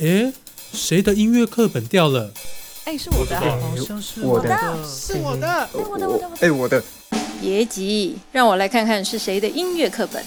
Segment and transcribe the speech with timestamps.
[0.00, 0.32] 诶，
[0.72, 2.32] 谁的音乐课本掉了？
[2.86, 5.46] 哎，是我的，好像是我的是我的。
[5.46, 6.36] 哎，我的，我的，我的。
[6.40, 6.82] 哎，我的。
[7.38, 10.24] 别急，让我来看看是谁的音乐课本。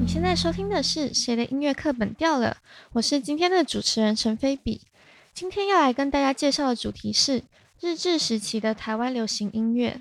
[0.00, 2.56] 你现在收听的是《谁的音乐课本掉了》，
[2.94, 4.80] 我是今天的主持人陈菲比。
[5.34, 7.42] 今天要来跟大家介绍的主题是
[7.78, 10.00] 日治时期的台湾流行音乐。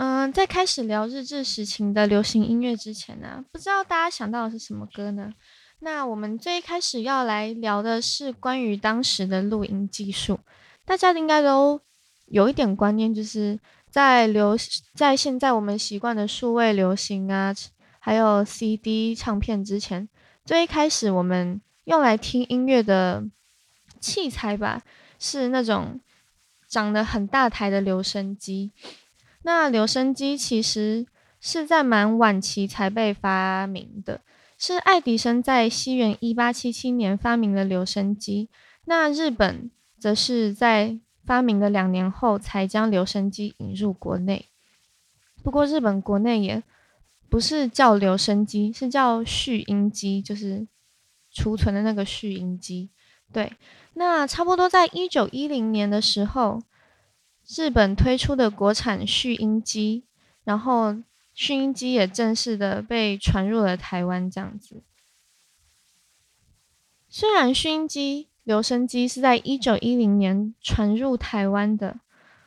[0.00, 5.30] 嗯，在开始聊日治时期的流行音乐之前呢，不知道大家想到的是什么歌呢？
[5.80, 10.40] 那我们最一开始要来聊的是关于当时的录音技术。
[10.86, 11.78] 大家应该都
[12.24, 13.60] 有一点观念，就是
[13.90, 14.56] 在流
[14.94, 17.54] 在现在我们习惯的数位流行啊，
[17.98, 20.08] 还有 CD 唱片之前，
[20.46, 23.22] 最一开始我们用来听音乐的
[24.00, 24.80] 器材吧，
[25.18, 26.00] 是那种
[26.66, 28.72] 长得很大台的留声机。
[29.42, 31.06] 那留声机其实
[31.40, 34.20] 是在蛮晚期才被发明的，
[34.58, 38.50] 是爱迪生在西元一八七七年发明了留声机。
[38.84, 44.44] 那日本则是在发明了两年后才将留声机引入国内。
[45.42, 46.62] 不过日本国内也
[47.30, 50.68] 不是叫留声机，是叫蓄音机，就是
[51.32, 52.90] 储存的那个蓄音机。
[53.32, 53.54] 对，
[53.94, 56.62] 那差不多在一九一零年的时候。
[57.56, 60.04] 日本推出的国产蓄音机，
[60.44, 60.96] 然后
[61.34, 64.30] 蓄音机也正式的被传入了台湾。
[64.30, 64.84] 这样子，
[67.08, 71.98] 虽然蓄音机、留声机是在一九一零年传入台湾的，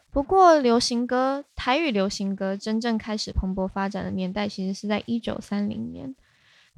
[0.09, 6.15] 不过流行歌、台语流行歌真正开始蓬勃发展的年代，其实是在一九三零年。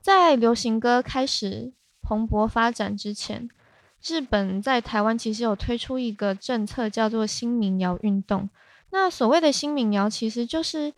[0.01, 3.47] 在流行歌开始蓬勃发展之前。
[4.07, 8.49] 日本在台湾其实有推出一个政策，叫做新民谣运动。
[8.91, 10.93] 那所谓的新民谣，其实就是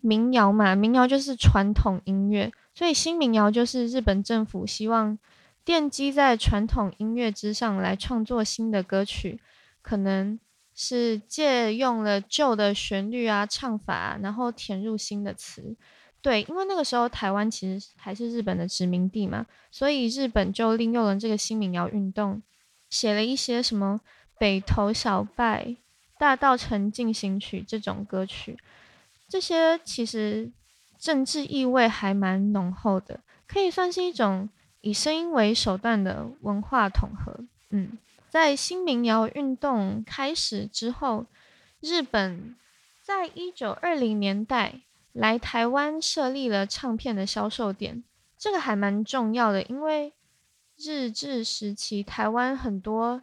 [0.00, 5.18] 民谣嘛，民谣就是传统音乐，所以新民谣就是日本政府希望
[5.64, 9.40] 奠基在传统音乐之上来创作新的歌曲，
[9.80, 10.38] 可能
[10.74, 15.76] 是借用了旧的旋律啊、唱法，然后填入新的词。
[16.22, 22.40] 对，因为那个时候台湾其实还是日本的殖民地嘛，所以日本就利用了这个新民谣运动，
[22.88, 24.00] 写了一些什么
[24.38, 25.64] 《北投小拜》
[26.20, 28.56] 《大道城进行曲》这种歌曲，
[29.28, 30.52] 这些其实
[30.96, 33.18] 政治意味还蛮浓厚的，
[33.48, 34.48] 可以算是一种
[34.80, 37.44] 以声音为手段的文化统合。
[37.70, 37.98] 嗯，
[38.30, 41.26] 在新民谣运动开始之后，
[41.80, 42.54] 日本
[43.02, 44.82] 在一九二零年代。
[45.12, 48.02] 来台湾设立了唱片的销售点，
[48.38, 50.14] 这个还蛮重要的，因为
[50.78, 53.22] 日治时期台湾很多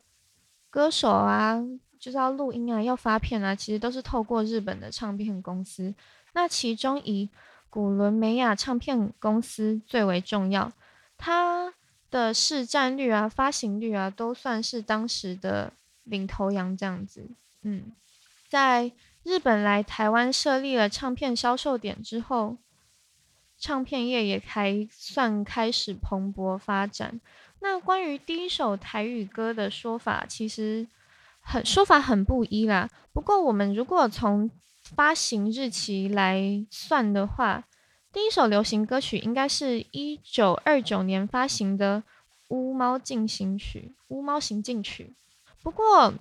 [0.70, 1.60] 歌手啊，
[2.00, 5.94] 就是要录音啊，要发片啊，其实都是透过日本的唱片公司。
[6.34, 7.28] 那其中以
[7.72, 10.72] 古伦美亚唱片公司最为重要，
[11.18, 11.74] 它
[12.12, 15.74] 的市占率啊、发行率啊，都算是当时的
[16.04, 17.28] 领头羊这样子。
[17.64, 17.92] 嗯，
[18.48, 18.92] 在。
[19.30, 22.58] 日本来台湾设立了唱片销售点之后，
[23.60, 27.22] 唱片业也还算开始蓬勃发展。
[27.60, 30.88] 那关于第一首台语歌的说法，其实
[31.42, 32.90] 很说法很不一啦。
[33.14, 34.50] 不过我们如果从
[34.96, 37.66] 发行日期来算的话，
[38.12, 42.02] 第一首流行歌曲应该是一九二九年发行的
[42.48, 45.14] 《乌猫进行曲》《乌猫行进曲》。
[45.62, 46.16] 不过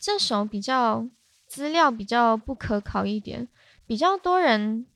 [0.00, 1.06] 这首比较。
[1.54, 3.46] 资料比较不可考一点，
[3.86, 4.86] 比较多人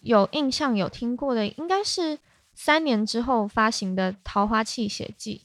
[0.00, 2.18] 有印象有听过的，应该是
[2.52, 5.42] 三年之后发行的《桃花泣血记》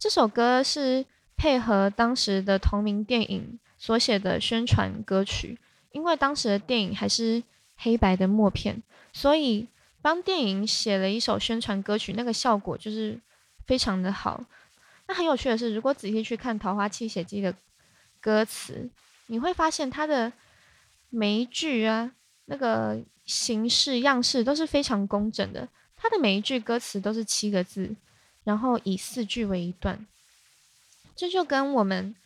[0.00, 1.06] 这首歌，是
[1.36, 5.60] 配合当时的同名电影所写的宣传歌曲。
[5.92, 7.40] 因为当时的电影还是
[7.76, 8.82] 黑白的默片，
[9.12, 9.68] 所以
[10.02, 13.20] 帮电影写了一首宣传歌曲，那个效果就是
[13.64, 14.42] 非常的好。
[15.06, 17.54] 那很有趣的是，如果仔细去看《桃花泣血记》的
[18.20, 18.90] 歌词。
[19.30, 20.32] 你会发现它的
[21.08, 22.10] 每一句啊，
[22.46, 25.68] 那个形式样式都是非常工整的。
[25.96, 27.94] 它的每一句歌词都是七个字，
[28.42, 30.04] 然后以四句为一段。
[31.14, 32.16] 这就跟我们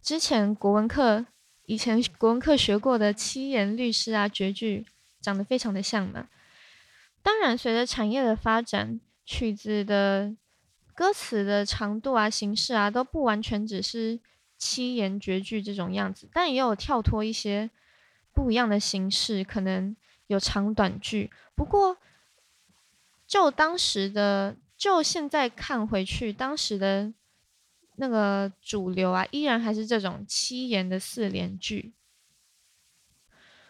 [0.00, 1.26] 之前国文课
[1.66, 4.86] 以前国文课学过的七言律诗啊、绝句
[5.20, 6.26] 长得非常的像嘛。
[7.22, 10.34] 当然，随着产业的发展，曲子的
[10.94, 14.18] 歌词的长度啊、形式啊，都不完全只是。
[14.58, 17.70] 七言绝句这种样子，但也有跳脱一些
[18.32, 19.94] 不一样的形式，可能
[20.26, 21.30] 有长短句。
[21.54, 21.96] 不过，
[23.26, 27.12] 就当时的，就现在看回去，当时的
[27.96, 31.92] 那个主流啊，依然还是这种七言的四联句。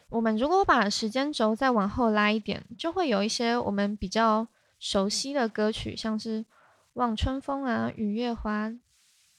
[0.09, 4.47] 我们如果把时间轴再往后拉一点，就会有一些我们比较
[4.79, 6.43] 熟悉的歌曲，像是
[6.93, 8.69] 《望春风》啊、《雨月花》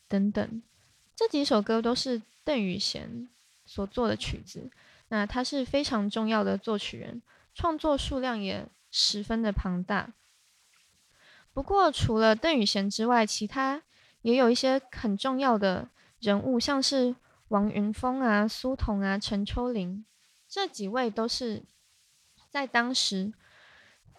[0.09, 0.61] 等等。
[1.17, 3.27] 这几首歌都是邓雨贤
[3.65, 4.69] 所作的曲子，
[5.07, 7.23] 那他是非常重要的作曲人，
[7.55, 10.13] 创作数量也十分的庞大。
[11.53, 13.81] 不过，除了邓雨贤之外，其他
[14.21, 17.15] 也有一些很重要的人物，像是
[17.47, 20.05] 王云峰啊、苏童啊、陈秋玲，
[20.47, 21.63] 这几位都是
[22.51, 23.33] 在当时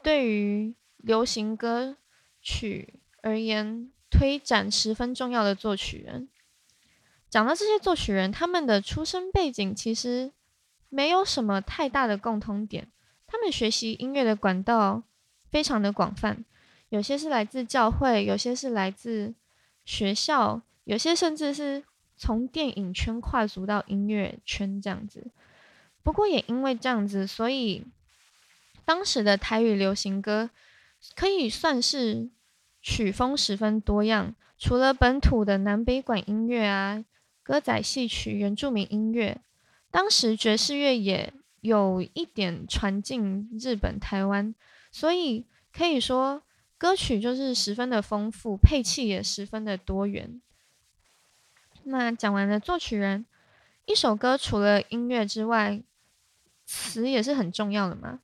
[0.02, 1.96] 对于流行歌
[2.42, 6.28] 曲而言推展十分重要的作曲人。
[7.30, 10.32] 讲到这些作曲人，他们的出生背景其实
[10.88, 12.88] 没有什么太大的共通点，
[13.26, 15.02] 他们学习音乐的管道
[15.50, 16.44] 非常的广泛。
[16.88, 19.34] 有些是来自教会，有些是来自
[19.84, 21.84] 学校，有些甚至是
[22.16, 25.30] 从电影圈跨足到音乐圈这样子。
[26.02, 27.84] 不过也因为这样子，所以
[28.86, 30.48] 当时的台语流行歌
[31.14, 32.30] 可以算是
[32.80, 34.34] 曲风十分多样。
[34.56, 37.04] 除了本土的南北管音乐啊、
[37.48, 39.40] 歌仔戏曲、原住民音乐，
[39.90, 44.54] 当时爵士乐也有一点传进日本、台湾，
[44.92, 46.42] 所以可以说。
[46.76, 50.40] 歌曲就是十分的丰富，配器也十分的多元。
[51.82, 53.26] 那讲完了作曲人，
[53.84, 55.82] 一首歌除了音乐之外，
[56.64, 58.20] 词也是很重要的嘛。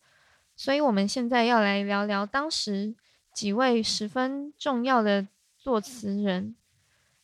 [0.54, 2.94] 所以我们现在要来聊聊当时
[3.32, 5.26] 几位十分重要的
[5.58, 6.54] 作词人，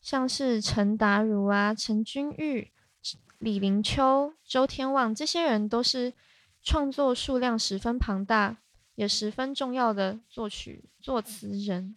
[0.00, 2.70] 像是陈达如啊、陈君玉、
[3.38, 6.12] 李林秋、周天旺这些人，都是
[6.62, 8.58] 创作数量十分庞大。
[8.96, 11.96] 也十分重要的作曲作词人，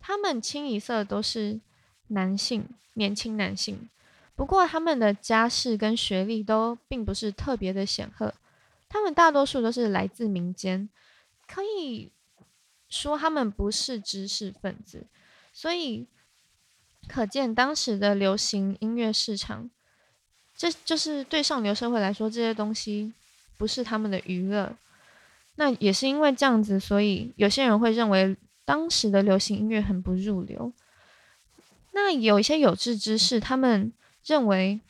[0.00, 1.60] 他们清一色都是
[2.06, 3.90] 男性，年轻男性。
[4.34, 8.32] 不过他们的家世跟学历都并不是特别的显赫，
[8.88, 10.88] 他们大多数都是来自民间，
[11.46, 12.10] 可以
[12.88, 15.06] 说他们不是知识分子。
[15.52, 16.06] 所以
[17.08, 19.68] 可见当时的流行音乐市场，
[20.56, 23.12] 这就是对上流社会来说，这些东西
[23.56, 24.76] 不是他们的娱乐。
[25.56, 30.72] 那也是因为这样子，所以有些人会认为当时的流行音乐很不入流。
[31.92, 33.92] 那有一些有志之士，他们
[34.24, 34.80] 认为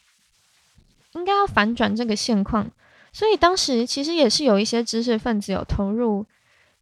[1.14, 2.70] 应该要反转这个现况，
[3.12, 6.26] 所以当时其实也是有一些知识分子有投入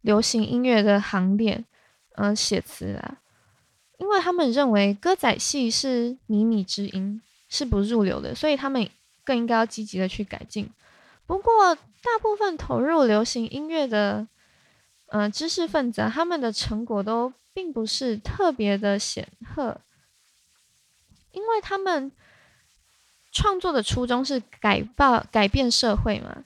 [0.01, 1.65] 流行音乐的行列，
[2.17, 3.20] 嗯，写词啊，
[4.01, 8.89] 因为他们认为歌仔戏是靡靡之音，是不入流的，所以他们
[9.23, 10.67] 更应该要积极的去改进。
[11.27, 14.27] 不过，大部分投入流行音乐的，
[15.05, 19.79] 呃，知识分子，他们的成果都并不是特别的显赫，
[21.31, 22.11] 因为他们
[23.31, 26.45] 创作的初衷是改报改变社会嘛。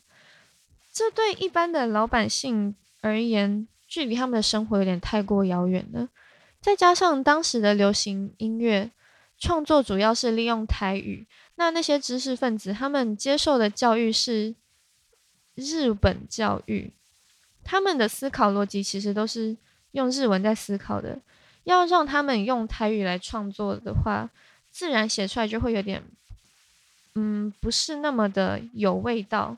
[0.91, 6.09] 这对一般的老百姓而言，距离他们的生活有点太过遥远了。
[6.65, 8.89] 再加上当时的流行音乐
[9.37, 11.27] 创作主要是利用台语，
[11.57, 14.55] 那那些知识分子他们接受的教育是。
[15.57, 16.91] 日本教育，
[17.63, 19.55] 他们的思考逻辑其实都是
[19.91, 21.21] 用日文在思考的。
[21.63, 24.29] 要让他们用台语来创作的话，
[24.69, 26.03] 自然写出来就会有点，
[27.13, 29.57] 嗯，不是那么的有味道，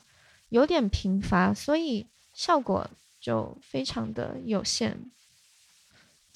[0.50, 2.88] 有点贫乏，所以效果
[3.20, 5.10] 就非常的有限。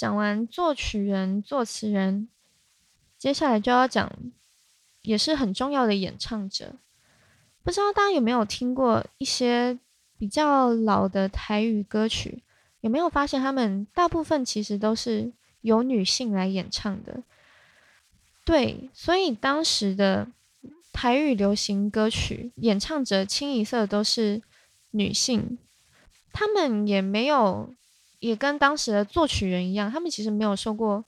[0.02, 2.28] 讲完作曲人、作词人，
[3.16, 4.10] 接下来就要讲，
[5.02, 6.74] 也是很重要的演唱者。
[7.62, 9.78] 不知道大家有没有听过一些
[10.18, 12.42] 比较老的台语歌曲？
[12.80, 17.22] 有没有发现他们大部分其实都是由女性来演唱的？
[18.44, 20.26] 对，所以当时的
[20.92, 24.42] 台语流行歌曲演唱者清一色都是
[24.90, 25.58] 女性，
[26.32, 27.72] 他们也没有，
[28.22, 31.04] 也跟当时的作曲人一样，他们其实没有受过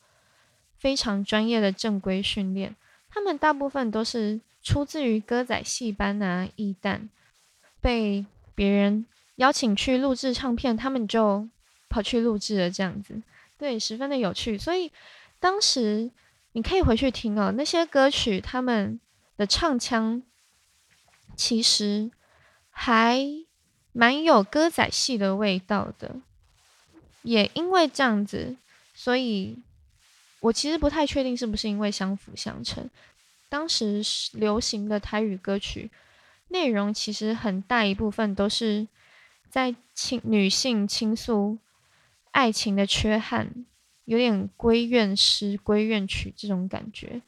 [0.76, 2.75] 非常专业的正规训练，
[3.09, 4.40] 他们大部分都是。
[4.66, 7.11] 出自于歌仔戏班啊，艺旦
[7.83, 9.04] 被别人
[9.35, 11.47] 邀请去录制唱片，他们就
[11.90, 13.23] 跑去录制了，这样子，
[13.59, 14.56] 对，十分的有趣。
[14.56, 14.90] 所以
[15.38, 16.11] 当时
[16.52, 18.99] 你可以回去听哦，那些歌曲他们
[19.37, 20.23] 的唱腔
[21.37, 22.11] 其实
[22.71, 23.23] 还
[23.92, 26.23] 蛮有歌仔戏的味道的。
[27.25, 28.54] 也因为这样子，
[28.95, 29.57] 所以
[30.40, 32.88] 我其实不太确定是不是因为相辅相成。
[33.49, 34.02] 当时
[34.35, 35.90] 流行的台语歌曲
[36.49, 38.87] 内容，其实很大一部分都是
[39.49, 41.57] 在倾女性倾诉
[42.33, 43.64] 爱情的缺憾，
[44.04, 47.23] 有点闺怨诗、闺怨曲这种感觉。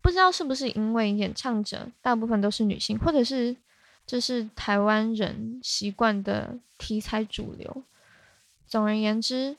[0.00, 3.56] 不知道是不是因为演唱者大部分都是女性，或者是
[4.06, 7.82] 这是台湾人习惯的题材主流。
[8.74, 9.56] 总而言之，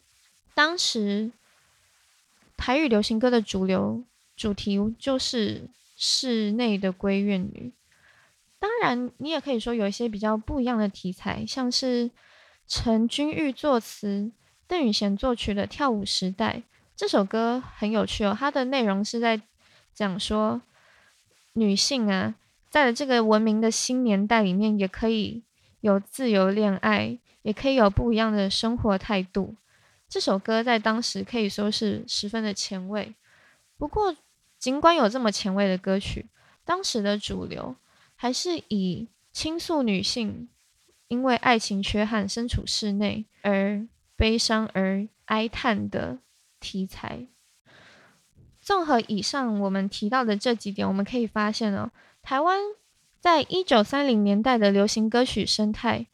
[0.53, 1.31] 当时
[2.57, 4.03] 台语流行歌的主流
[4.35, 7.71] 主题就是室内的闺怨女。
[8.59, 12.11] 当然，你也可以说有一些比较不一样的题材，像是
[12.67, 14.33] 陈君玉作词、
[14.67, 16.57] 邓雨贤作曲的《跳舞时代》
[16.93, 18.35] 这首歌很有趣哦。
[18.37, 19.41] 它的内容是在
[19.93, 20.61] 讲说
[21.53, 22.35] 女性啊，
[22.69, 25.41] 在这个文明的新年代里面，也可以
[25.79, 29.55] 有自由恋爱，也可以有不一样的生活态度。
[30.09, 33.13] 这首歌在当时可以说是十分的前卫。
[33.77, 34.15] 不过，
[34.57, 36.25] 尽管有这么前卫的歌曲，
[36.65, 37.75] 当时的主流。
[38.17, 40.47] 还是以倾诉女性
[41.09, 43.85] 因为爱情缺憾身处室内而
[44.15, 46.19] 悲伤而哀叹的
[46.61, 47.27] 题材。
[48.61, 51.91] 综合以上我们提到的这几点，我们可以发现哦，
[52.23, 52.57] 台湾
[53.19, 56.07] 在一九三零年代的流行歌曲生态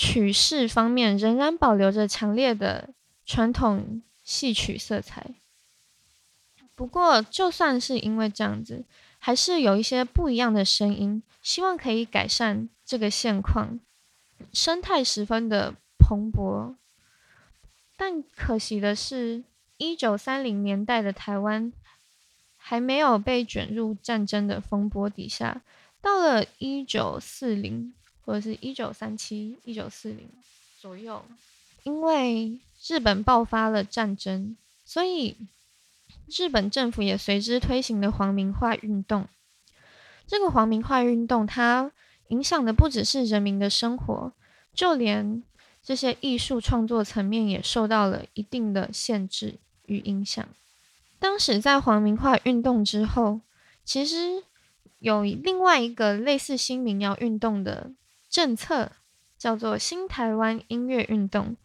[0.00, 2.88] 曲式方面仍然保留着强烈的
[3.26, 5.34] 传统戏曲色彩。
[6.74, 8.86] 不过，就算是因为这样子。
[9.18, 13.78] 还是有一些不一样的声音，希望可以改善这个现况，
[14.54, 16.74] 生态十分的蓬勃。
[17.98, 19.44] 但可惜的是，
[19.76, 21.70] 一九三零年代的台湾
[22.56, 25.60] 还没有被卷入战争的风波底下。
[26.00, 27.92] 到了一九四零
[28.30, 30.28] 或者是一九三七、一九四零
[30.80, 31.20] 左右，
[31.82, 35.36] 因为日本爆发了战争，所以。
[36.26, 39.26] 日本政府也随之推行了皇民化运动。
[40.26, 41.90] 这个皇民化运动，它
[42.28, 44.32] 影响的不只是人民的生活，
[44.72, 45.42] 就连
[45.82, 49.56] 这些艺术创作层面也受到了一定的限制
[49.86, 50.48] 与影响。
[51.18, 53.40] 当时在皇民化运动之后，
[53.84, 54.44] 其实
[55.00, 57.92] 有另外一个类似新民谣运动的
[58.30, 58.92] 政策，
[59.36, 61.56] 叫做新台湾音乐运动。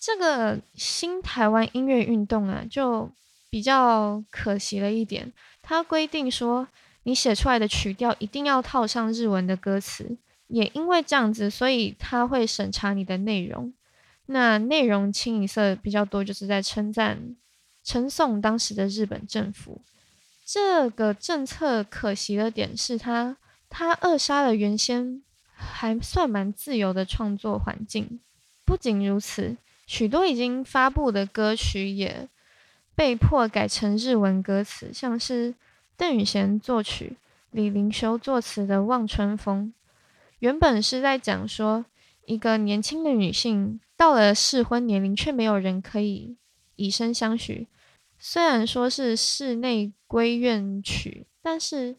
[0.00, 3.10] 这个新台湾音乐运动啊，就
[3.48, 5.32] 比较可惜了一点，
[5.62, 6.68] 它规定说
[7.04, 10.16] 你写出来的曲调一定要套上日文的歌词，
[10.48, 13.72] 也因为这样子，所以他会审查你的内容。
[14.26, 17.34] 那内容清一色比较多，就是在称赞、
[17.82, 19.80] 称颂当时的日本政府。
[20.44, 23.36] 这个政策可惜的点是，它
[23.68, 25.22] 它扼杀了原先
[25.58, 28.20] 还算蛮自由的创作环境。
[28.64, 32.28] 不仅如此，许多已经发布的歌曲也。
[32.94, 35.54] 被迫改成日文歌词，像是
[35.96, 37.16] 邓宇贤作曲、
[37.52, 39.72] 李林修作词的《望春风》，
[40.40, 41.84] 原本是在讲说
[42.24, 46.36] 一个年轻的女性到了适婚年龄，却没有人可以
[46.74, 47.68] 以身相许。
[48.18, 51.94] 虽然说是室内闺怨曲，但是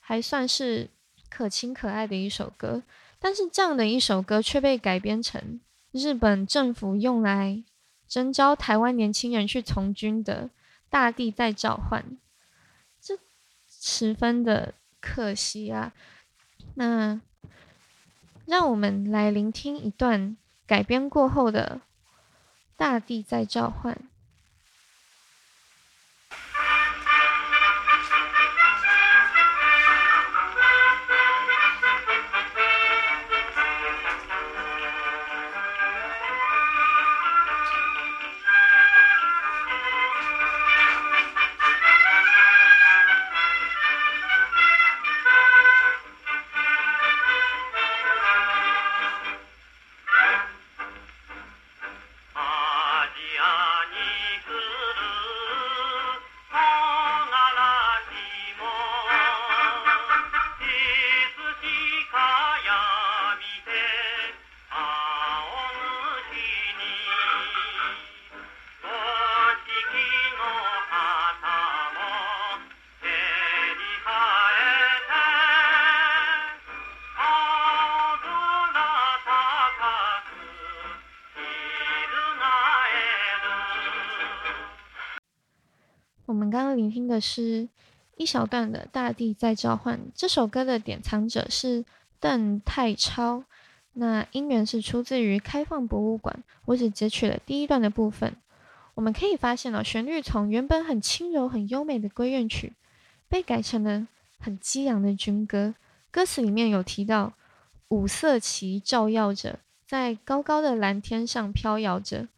[0.00, 0.90] 还算是
[1.32, 2.82] 可亲可爱的一首歌。
[3.18, 5.60] 但是这样的一首歌却被改编成
[5.92, 7.64] 日本政府用来。
[8.08, 10.50] 征召台湾年轻人去从军的
[10.90, 12.18] 大地在召唤，
[13.00, 13.18] 这
[13.70, 15.94] 十分的可惜啊！
[16.74, 17.18] 那
[18.44, 20.36] 让我们来聆听一段
[20.66, 21.80] 改编过后的
[22.76, 23.94] 《大地在召唤》。
[87.12, 87.68] 的是
[88.16, 91.84] 一小段的《大地在召唤》这首歌的典藏者是
[92.18, 93.44] 邓太超，
[93.92, 96.42] 那音源是出自于开放博物馆。
[96.64, 98.34] 我只截取了第一段的部分。
[98.94, 102.72] 我们可以发现哦，旋律从原本很轻柔、很优美的闺怨曲，
[103.28, 105.74] 被改成了很激昂的军歌。
[106.10, 107.34] 歌词里面有提到
[107.88, 112.28] 五色旗照耀着，在高高的蓝天上飘摇着，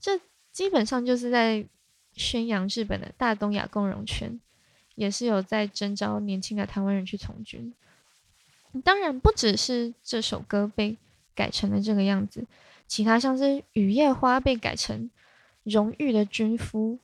[0.00, 0.18] 这
[0.50, 1.66] 基本上就是在。
[2.14, 4.40] 宣扬日本的大东亚共荣圈，
[4.94, 7.74] 也是有在征召年轻的台湾人去从军。
[8.82, 10.96] 当然，不只是这首歌被
[11.34, 12.46] 改成了这个样子，
[12.86, 15.02] 其他像是《雨夜花》被改成
[15.62, 16.92] 《荣誉的军夫》，《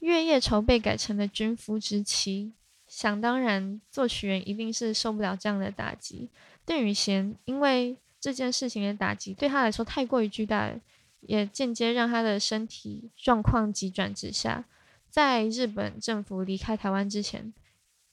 [0.00, 2.52] 月夜愁》被改成了《军夫之妻》。
[2.86, 6.28] 想当然，作曲人一定是受不了这样的打击。
[6.64, 10.80] 邓宇贤因为这件事情的打击对他来说太过于巨大了，
[11.20, 14.64] 也间接让他的身体状况急转直下。
[15.08, 17.54] 在日本政府离开台湾之前，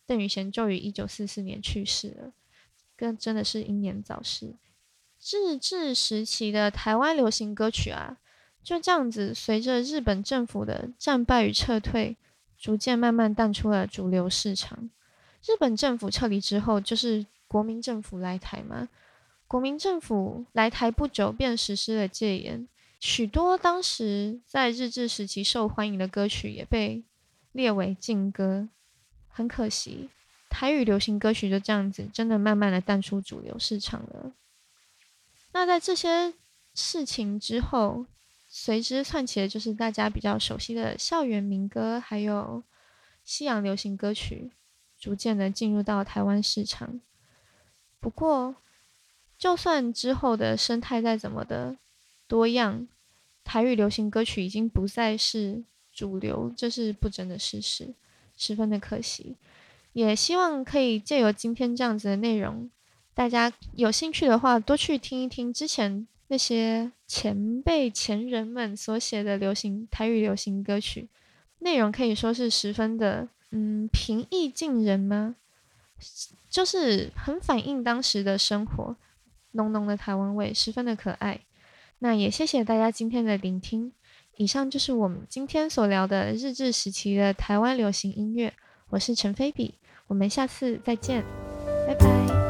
[0.06, 2.32] 邓宇贤就于一九四四年去世了。
[2.96, 4.56] 更真的是英年早逝。
[5.20, 8.18] 日治时期的台湾流行歌曲啊，
[8.64, 12.16] 就这样子随着日本政府的战败与撤退，
[12.58, 14.90] 逐渐慢慢淡出了主流市场。
[15.46, 18.88] 日本政府撤离之后，就是国民政府来台嘛。
[19.48, 22.68] 国民政府来台不久，便实施了戒严，
[23.06, 27.04] 许多当时在日治时期受欢迎的歌曲也被
[27.52, 28.70] 列为禁歌。
[29.28, 30.10] 很可惜。
[30.50, 34.32] 台语流行歌曲就这样子，真的慢慢的淡出主流市场了。
[35.52, 36.34] 那在这些
[36.74, 38.06] 事情之后，
[38.48, 42.64] 随之窜起的就是大家比较熟悉的校园民歌，还有
[43.26, 44.54] 西洋流行歌曲，
[44.98, 47.02] 逐渐的进入到台湾市场。
[48.00, 48.56] 不过，
[49.38, 51.76] 就算之后的生态再怎么的
[52.28, 52.88] 多样，
[53.44, 57.94] 台语流行歌曲已经不再是主流，这是不争的事实，
[58.36, 59.36] 十分的可惜。
[59.94, 62.70] 也希望可以借由今天这样子的内容，
[63.14, 71.10] 大家有兴趣的话，多去听一听之前那些前辈前人们所写的流行台语流行歌曲，
[71.60, 75.36] 内容可以说是十分的，嗯，平易近人吗？
[76.50, 78.96] 就是很反映当时的生活，
[79.52, 81.40] 浓浓的台湾味，十分的可爱。
[82.04, 83.94] 那也谢谢大家今天的聆听，
[84.36, 88.54] 以上就是我们今天所聊的日治时期的台湾流行音乐，
[88.90, 89.76] 我是陈菲比。
[90.08, 91.24] 我们下次再见，
[91.88, 92.43] 拜拜。